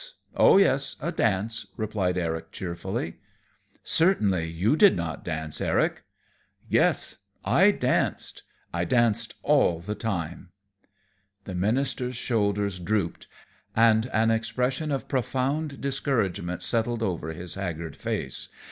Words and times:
Oh, 0.35 0.57
yes, 0.57 0.95
a 0.99 1.11
dance," 1.11 1.67
replied 1.77 2.17
Eric, 2.17 2.51
cheerfully. 2.51 3.17
"Certainly 3.83 4.49
you 4.49 4.75
did 4.75 4.95
not 4.95 5.23
dance, 5.23 5.61
Eric?" 5.61 6.05
"Yes, 6.67 7.17
I 7.45 7.69
danced. 7.69 8.41
I 8.73 8.83
danced 8.83 9.35
all 9.43 9.79
the 9.79 9.93
time." 9.93 10.49
The 11.43 11.53
minister's 11.53 12.15
shoulders 12.15 12.79
drooped, 12.79 13.27
and 13.75 14.07
an 14.07 14.31
expression 14.31 14.91
of 14.91 15.07
profound 15.07 15.81
discouragement 15.81 16.63
settled 16.63 17.03
over 17.03 17.33
his 17.33 17.53
haggard 17.53 17.95
face. 17.95 18.49